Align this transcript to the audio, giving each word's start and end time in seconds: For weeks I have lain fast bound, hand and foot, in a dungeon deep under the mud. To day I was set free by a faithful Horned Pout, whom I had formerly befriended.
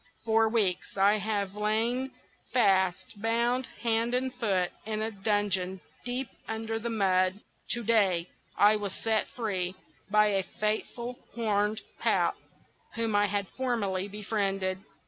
For 0.25 0.49
weeks 0.49 0.97
I 0.97 1.17
have 1.19 1.53
lain 1.53 2.09
fast 2.51 3.21
bound, 3.21 3.67
hand 3.83 4.15
and 4.15 4.33
foot, 4.33 4.71
in 4.83 4.99
a 4.99 5.11
dungeon 5.11 5.79
deep 6.03 6.27
under 6.47 6.79
the 6.79 6.89
mud. 6.89 7.39
To 7.73 7.83
day 7.83 8.27
I 8.57 8.77
was 8.77 8.93
set 8.95 9.27
free 9.27 9.75
by 10.09 10.25
a 10.29 10.41
faithful 10.41 11.19
Horned 11.35 11.81
Pout, 11.99 12.33
whom 12.95 13.15
I 13.15 13.27
had 13.27 13.47
formerly 13.49 14.07
befriended. 14.07 14.79